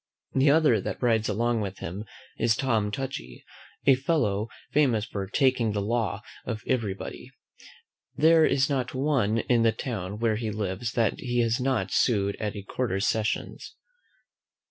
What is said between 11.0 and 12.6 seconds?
he has not sued at